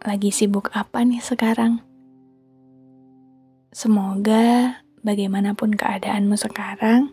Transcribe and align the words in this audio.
Lagi 0.00 0.32
sibuk 0.32 0.72
apa 0.72 1.04
nih 1.04 1.20
sekarang? 1.20 1.84
Semoga 3.68 4.80
bagaimanapun 5.04 5.76
keadaanmu 5.76 6.40
sekarang, 6.40 7.12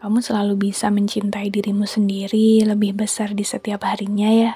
kamu 0.00 0.24
selalu 0.24 0.72
bisa 0.72 0.88
mencintai 0.88 1.52
dirimu 1.52 1.84
sendiri 1.84 2.64
lebih 2.64 2.96
besar 2.96 3.36
di 3.36 3.44
setiap 3.44 3.84
harinya 3.84 4.32
ya. 4.32 4.52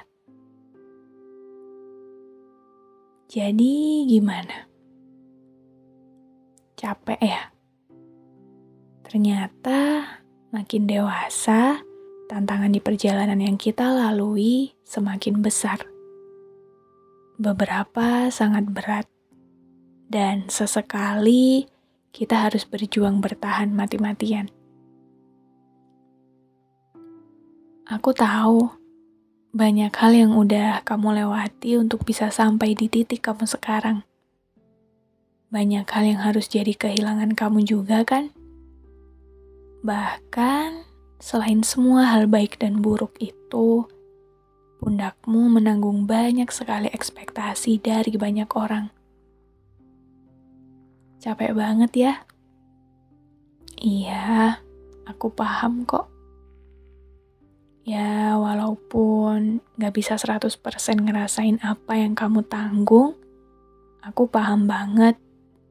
Jadi 3.28 4.08
gimana? 4.08 4.64
Capek 6.80 7.20
ya? 7.20 7.52
Ternyata 9.04 10.08
makin 10.48 10.88
dewasa, 10.88 11.76
tantangan 12.24 12.72
di 12.72 12.80
perjalanan 12.80 13.36
yang 13.36 13.60
kita 13.60 13.84
lalui 13.92 14.72
semakin 14.88 15.44
besar. 15.44 15.99
Beberapa 17.40 18.28
sangat 18.28 18.68
berat, 18.68 19.08
dan 20.12 20.52
sesekali 20.52 21.64
kita 22.12 22.36
harus 22.36 22.68
berjuang 22.68 23.24
bertahan 23.24 23.72
mati-matian. 23.72 24.52
Aku 27.88 28.12
tahu 28.12 28.68
banyak 29.56 29.88
hal 29.88 30.12
yang 30.12 30.36
udah 30.36 30.84
kamu 30.84 31.24
lewati 31.24 31.80
untuk 31.80 32.04
bisa 32.04 32.28
sampai 32.28 32.76
di 32.76 32.92
titik 32.92 33.24
kamu 33.24 33.48
sekarang. 33.48 34.04
Banyak 35.48 35.88
hal 35.88 36.04
yang 36.04 36.20
harus 36.20 36.44
jadi 36.44 36.76
kehilangan 36.76 37.32
kamu 37.32 37.64
juga, 37.64 38.04
kan? 38.04 38.28
Bahkan 39.80 40.90
Selain 41.20 41.60
semua 41.60 42.08
hal 42.16 42.32
baik 42.32 42.56
dan 42.56 42.80
buruk 42.80 43.12
itu, 43.20 43.84
pundakmu 44.80 45.52
menanggung 45.52 46.08
banyak 46.08 46.48
sekali 46.48 46.88
ekspektasi 46.88 47.78
dari 47.84 48.16
banyak 48.16 48.48
orang. 48.56 48.88
Capek 51.20 51.52
banget 51.52 51.92
ya? 51.92 52.12
Iya, 53.76 54.56
aku 55.04 55.28
paham 55.36 55.84
kok. 55.84 56.08
Ya, 57.84 58.36
walaupun 58.40 59.60
gak 59.76 59.94
bisa 59.96 60.16
100% 60.16 60.56
ngerasain 61.00 61.60
apa 61.60 62.00
yang 62.00 62.16
kamu 62.16 62.44
tanggung, 62.48 63.16
aku 64.00 64.32
paham 64.32 64.64
banget 64.64 65.20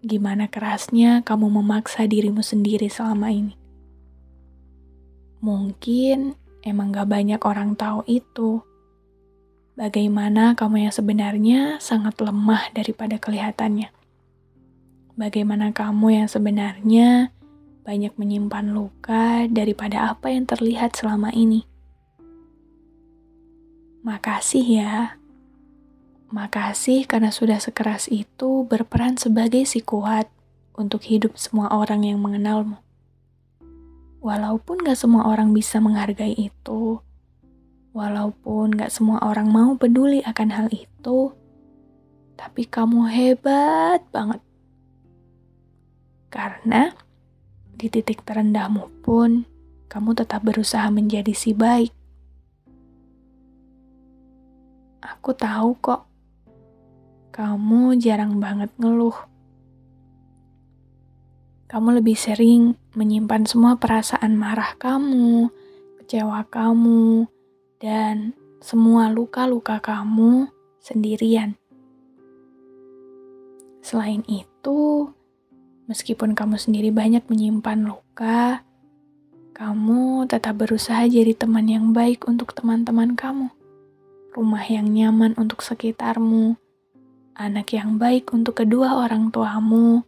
gimana 0.06 0.48
kerasnya 0.48 1.26
kamu 1.26 1.50
memaksa 1.60 2.06
dirimu 2.06 2.46
sendiri 2.46 2.88
selama 2.90 3.34
ini. 3.34 3.58
Mungkin 5.42 6.38
emang 6.62 6.94
gak 6.94 7.10
banyak 7.10 7.42
orang 7.42 7.74
tahu 7.74 8.06
itu. 8.06 8.69
Bagaimana 9.80 10.60
kamu 10.60 10.84
yang 10.84 10.92
sebenarnya 10.92 11.80
sangat 11.80 12.20
lemah 12.20 12.68
daripada 12.76 13.16
kelihatannya. 13.16 13.88
Bagaimana 15.16 15.72
kamu 15.72 16.20
yang 16.20 16.28
sebenarnya 16.28 17.32
banyak 17.88 18.12
menyimpan 18.20 18.76
luka 18.76 19.48
daripada 19.48 20.12
apa 20.12 20.36
yang 20.36 20.44
terlihat 20.44 21.00
selama 21.00 21.32
ini. 21.32 21.64
Makasih 24.04 24.68
ya. 24.68 25.16
Makasih 26.28 27.08
karena 27.08 27.32
sudah 27.32 27.64
sekeras 27.64 28.12
itu 28.12 28.68
berperan 28.68 29.16
sebagai 29.16 29.64
si 29.64 29.80
kuat 29.80 30.28
untuk 30.76 31.08
hidup 31.08 31.40
semua 31.40 31.72
orang 31.72 32.04
yang 32.04 32.20
mengenalmu. 32.20 32.84
Walaupun 34.20 34.84
gak 34.84 35.00
semua 35.00 35.24
orang 35.24 35.56
bisa 35.56 35.80
menghargai 35.80 36.36
itu, 36.36 37.00
walaupun 38.00 38.72
gak 38.72 38.96
semua 38.96 39.20
orang 39.28 39.52
mau 39.52 39.76
peduli 39.76 40.24
akan 40.24 40.50
hal 40.56 40.68
itu, 40.72 41.36
tapi 42.40 42.64
kamu 42.64 43.12
hebat 43.12 44.00
banget. 44.16 44.40
Karena 46.32 46.96
di 47.76 47.92
titik 47.92 48.24
terendahmu 48.24 49.04
pun, 49.04 49.44
kamu 49.92 50.16
tetap 50.16 50.48
berusaha 50.48 50.88
menjadi 50.88 51.36
si 51.36 51.52
baik. 51.52 51.92
Aku 55.04 55.36
tahu 55.36 55.76
kok, 55.84 56.08
kamu 57.36 58.00
jarang 58.00 58.40
banget 58.40 58.72
ngeluh 58.80 59.16
kamu 61.70 62.02
lebih 62.02 62.18
sering 62.18 62.74
menyimpan 62.98 63.46
semua 63.46 63.78
perasaan 63.78 64.34
marah 64.34 64.74
kamu, 64.82 65.54
kecewa 66.02 66.42
kamu, 66.50 67.30
dan 67.80 68.36
semua 68.60 69.08
luka-luka 69.08 69.80
kamu 69.80 70.52
sendirian. 70.84 71.56
Selain 73.80 74.20
itu, 74.28 75.10
meskipun 75.88 76.36
kamu 76.36 76.60
sendiri 76.60 76.92
banyak 76.92 77.24
menyimpan 77.32 77.88
luka, 77.88 78.62
kamu 79.56 80.28
tetap 80.28 80.60
berusaha 80.60 81.08
jadi 81.08 81.32
teman 81.34 81.72
yang 81.72 81.96
baik 81.96 82.28
untuk 82.28 82.52
teman-teman 82.52 83.16
kamu, 83.16 83.48
rumah 84.36 84.64
yang 84.68 84.92
nyaman 84.92 85.32
untuk 85.40 85.64
sekitarmu, 85.64 86.60
anak 87.40 87.72
yang 87.72 87.96
baik 87.96 88.36
untuk 88.36 88.60
kedua 88.60 89.00
orang 89.00 89.32
tuamu 89.32 90.04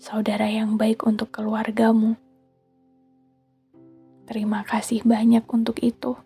saudara 0.00 0.48
yang 0.48 0.76
baik 0.80 1.04
untuk 1.04 1.28
keluargamu. 1.28 2.16
Terima 4.26 4.64
kasih 4.66 5.06
banyak 5.06 5.44
untuk 5.48 5.80
itu. 5.84 6.25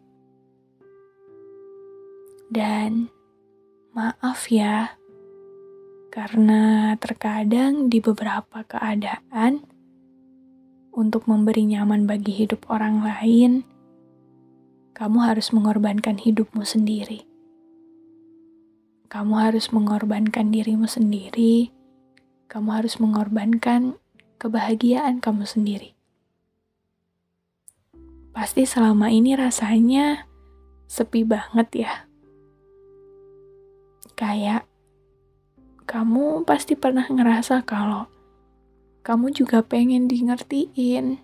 Dan 2.51 3.09
maaf 3.95 4.51
ya, 4.51 4.99
karena 6.11 6.93
terkadang 6.99 7.87
di 7.87 8.03
beberapa 8.03 8.67
keadaan, 8.67 9.63
untuk 10.91 11.31
memberi 11.31 11.71
nyaman 11.71 12.11
bagi 12.11 12.35
hidup 12.35 12.67
orang 12.67 13.07
lain, 13.07 13.63
kamu 14.99 15.19
harus 15.23 15.55
mengorbankan 15.55 16.19
hidupmu 16.19 16.67
sendiri. 16.67 17.23
Kamu 19.07 19.39
harus 19.39 19.71
mengorbankan 19.71 20.51
dirimu 20.51 20.91
sendiri 20.91 21.81
kamu 22.51 22.83
harus 22.83 22.99
mengorbankan 22.99 23.95
kebahagiaan 24.43 25.23
kamu 25.23 25.47
sendiri. 25.47 25.95
Pasti 28.35 28.67
selama 28.67 29.07
ini 29.15 29.39
rasanya 29.39 30.27
sepi 30.91 31.23
banget 31.23 31.87
ya. 31.87 32.10
Kayak 34.21 34.69
kamu 35.89 36.45
pasti 36.45 36.77
pernah 36.77 37.09
ngerasa 37.09 37.65
kalau 37.65 38.05
kamu 39.01 39.33
juga 39.33 39.65
pengen 39.65 40.13
di 40.13 40.21
ngertiin. 40.21 41.17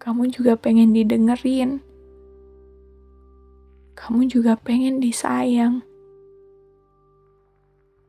Kamu 0.00 0.32
juga 0.32 0.56
pengen 0.56 0.96
didengerin. 0.96 1.84
Kamu 3.92 4.24
juga 4.32 4.56
pengen 4.56 5.04
disayang 5.04 5.84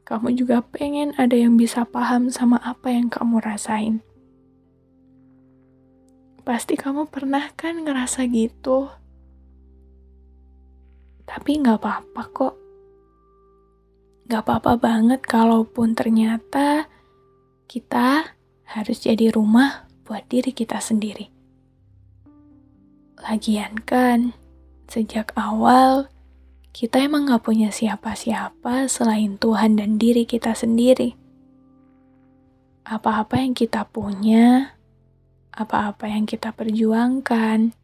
kamu 0.05 0.37
juga 0.37 0.61
pengen 0.61 1.17
ada 1.17 1.33
yang 1.33 1.57
bisa 1.57 1.81
paham 1.81 2.29
sama 2.29 2.61
apa 2.61 2.93
yang 2.93 3.09
kamu 3.09 3.41
rasain. 3.41 4.05
Pasti 6.45 6.77
kamu 6.77 7.09
pernah 7.09 7.49
kan 7.57 7.81
ngerasa 7.81 8.29
gitu. 8.29 8.85
Tapi 11.25 11.57
nggak 11.57 11.81
apa-apa 11.81 12.23
kok. 12.29 12.64
Gak 14.25 14.41
apa-apa 14.41 14.81
banget 14.81 15.21
kalaupun 15.21 15.93
ternyata 15.93 16.89
kita 17.69 18.33
harus 18.65 18.97
jadi 19.05 19.29
rumah 19.29 19.85
buat 20.01 20.25
diri 20.25 20.49
kita 20.49 20.81
sendiri. 20.81 21.29
Lagian 23.21 23.77
kan, 23.85 24.33
sejak 24.89 25.29
awal 25.37 26.09
kita 26.73 27.05
emang 27.05 27.29
gak 27.29 27.45
punya 27.45 27.69
siapa-siapa 27.69 28.89
selain 28.89 29.37
Tuhan 29.37 29.77
dan 29.77 30.01
diri 30.01 30.25
kita 30.25 30.57
sendiri. 30.57 31.13
Apa-apa 32.81 33.45
yang 33.45 33.53
kita 33.53 33.85
punya, 33.85 34.73
apa-apa 35.53 36.09
yang 36.09 36.25
kita 36.25 36.49
perjuangkan, 36.49 37.77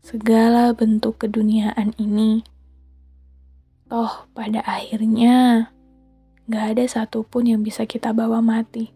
segala 0.00 0.72
bentuk 0.72 1.20
keduniaan 1.20 1.92
ini, 2.00 2.44
Toh, 3.84 4.26
pada 4.32 4.64
akhirnya, 4.64 5.68
gak 6.44 6.76
ada 6.76 6.84
satupun 6.84 7.48
yang 7.48 7.60
bisa 7.64 7.88
kita 7.88 8.12
bawa 8.12 8.44
mati. 8.44 8.92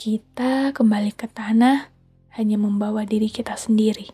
Kita 0.00 0.72
kembali 0.72 1.12
ke 1.12 1.28
tanah 1.28 1.92
hanya 2.40 2.56
membawa 2.56 3.04
diri 3.04 3.28
kita 3.28 3.52
sendiri. 3.60 4.08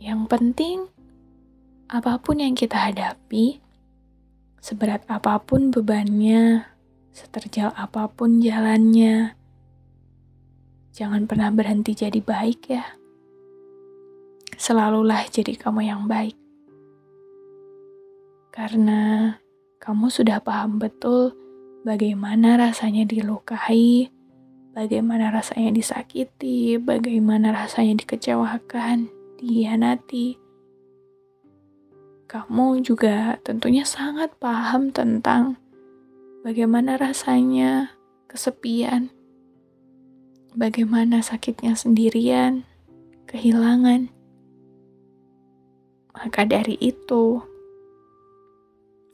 Yang 0.00 0.20
penting, 0.26 0.78
apa 1.92 2.16
pun 2.18 2.40
yang 2.40 2.56
kita 2.56 2.74
hadapi, 2.74 3.60
seberat 4.64 5.04
apa 5.06 5.36
pun 5.44 5.68
bebannya, 5.68 6.64
seterjal 7.12 7.76
apa 7.76 8.08
pun 8.08 8.40
jalannya, 8.40 9.36
jangan 10.96 11.28
pernah 11.28 11.52
berhenti 11.52 11.92
jadi 11.92 12.18
baik 12.18 12.60
ya. 12.72 12.96
Selalulah 14.56 15.28
jadi 15.28 15.52
kamu 15.54 15.86
yang 15.86 16.08
baik. 16.08 16.41
Karena 18.52 19.34
kamu 19.80 20.12
sudah 20.12 20.38
paham 20.44 20.76
betul 20.76 21.32
bagaimana 21.82 22.60
rasanya 22.60 23.08
dilukai, 23.08 24.12
bagaimana 24.76 25.32
rasanya 25.32 25.72
disakiti, 25.74 26.78
bagaimana 26.78 27.50
rasanya 27.50 27.98
dikecewakan, 28.04 29.08
dihianati 29.40 30.42
kamu 32.32 32.80
juga 32.80 33.36
tentunya 33.44 33.84
sangat 33.84 34.32
paham 34.40 34.88
tentang 34.88 35.60
bagaimana 36.40 36.96
rasanya 36.96 37.92
kesepian, 38.24 39.12
bagaimana 40.56 41.20
sakitnya 41.20 41.76
sendirian, 41.76 42.64
kehilangan. 43.28 44.08
Maka 46.16 46.48
dari 46.48 46.80
itu, 46.80 47.44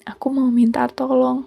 aku 0.09 0.33
mau 0.33 0.49
minta 0.49 0.89
tolong. 0.89 1.45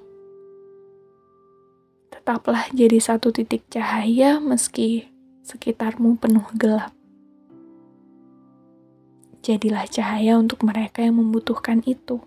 Tetaplah 2.13 2.69
jadi 2.69 3.02
satu 3.02 3.34
titik 3.34 3.66
cahaya 3.74 4.38
meski 4.38 5.10
sekitarmu 5.42 6.22
penuh 6.22 6.46
gelap 6.54 6.94
jadilah 9.42 9.90
cahaya 9.90 10.38
untuk 10.38 10.62
mereka 10.62 11.02
yang 11.02 11.18
membutuhkan 11.18 11.81
itu. 11.90 12.22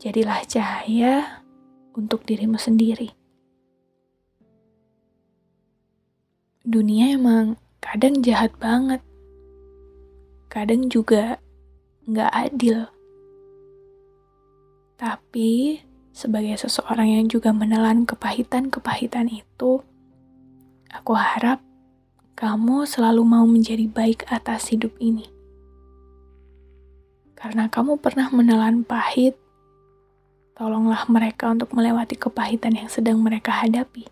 Jadilah 0.00 0.40
cahaya 0.48 1.44
untuk 1.92 2.24
dirimu 2.24 2.56
sendiri. 2.56 3.12
Dunia 6.64 7.16
emang 7.16 7.56
kadang 7.80 8.20
jahat 8.24 8.52
banget, 8.56 9.00
kadang 10.48 10.88
juga 10.88 11.40
nggak 12.08 12.32
adil. 12.32 12.88
Tapi 14.98 15.78
sebagai 16.10 16.58
seseorang 16.58 17.22
yang 17.22 17.30
juga 17.30 17.54
menelan 17.54 18.02
kepahitan-kepahitan 18.02 19.30
itu, 19.30 19.78
aku 20.90 21.14
harap 21.14 21.62
kamu 22.34 22.82
selalu 22.82 23.22
mau 23.22 23.46
menjadi 23.46 23.86
baik 23.86 24.26
atas 24.26 24.74
hidup 24.74 24.90
ini. 24.98 25.30
Karena 27.38 27.70
kamu 27.70 28.02
pernah 28.02 28.26
menelan 28.34 28.82
pahit, 28.82 29.38
tolonglah 30.58 31.06
mereka 31.06 31.54
untuk 31.54 31.70
melewati 31.78 32.18
kepahitan 32.18 32.74
yang 32.74 32.90
sedang 32.90 33.22
mereka 33.22 33.54
hadapi. 33.54 34.10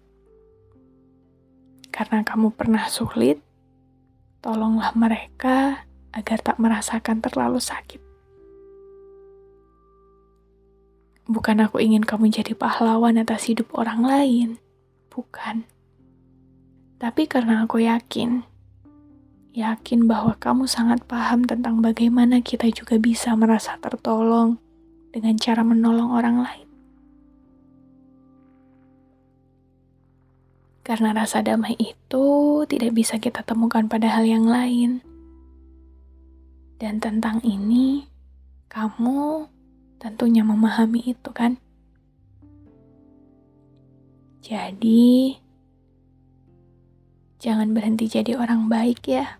Karena 1.90 2.22
kamu 2.22 2.54
pernah 2.54 2.86
sulit, 2.86 3.42
tolonglah 4.38 4.94
mereka 4.94 5.82
agar 6.14 6.38
tak 6.38 6.62
merasakan 6.62 7.18
terlalu 7.18 7.58
sakit. 7.58 8.05
Bukan 11.26 11.58
aku 11.58 11.82
ingin 11.82 12.06
kamu 12.06 12.30
jadi 12.30 12.54
pahlawan 12.54 13.18
atas 13.18 13.50
hidup 13.50 13.74
orang 13.74 14.06
lain, 14.06 14.48
bukan 15.10 15.66
tapi 16.96 17.28
karena 17.28 17.68
aku 17.68 17.84
yakin, 17.84 18.40
yakin 19.52 20.08
bahwa 20.08 20.32
kamu 20.40 20.64
sangat 20.64 21.04
paham 21.04 21.44
tentang 21.44 21.84
bagaimana 21.84 22.40
kita 22.40 22.72
juga 22.72 22.96
bisa 22.96 23.36
merasa 23.36 23.76
tertolong 23.76 24.56
dengan 25.12 25.36
cara 25.36 25.60
menolong 25.60 26.16
orang 26.16 26.40
lain. 26.40 26.68
Karena 30.80 31.12
rasa 31.12 31.44
damai 31.44 31.76
itu 31.76 32.24
tidak 32.64 32.96
bisa 32.96 33.20
kita 33.20 33.44
temukan 33.44 33.84
pada 33.92 34.08
hal 34.08 34.24
yang 34.24 34.48
lain. 34.48 35.04
Dan 36.80 36.96
tentang 36.96 37.44
ini, 37.44 38.08
kamu 38.72 39.52
tentunya 39.98 40.46
memahami 40.46 41.02
itu 41.12 41.30
kan? 41.34 41.58
Jadi, 44.46 45.34
Jangan 47.36 47.76
berhenti 47.76 48.08
jadi 48.08 48.34
orang 48.40 48.72
baik 48.72 49.04
ya. 49.06 49.36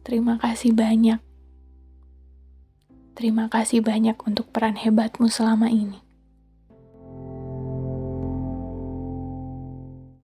Terima 0.00 0.40
kasih 0.40 0.72
banyak. 0.72 1.20
Terima 3.12 3.52
kasih 3.52 3.84
banyak 3.84 4.16
untuk 4.24 4.48
peran 4.48 4.80
hebatmu 4.80 5.28
selama 5.28 5.68
ini. 5.68 6.05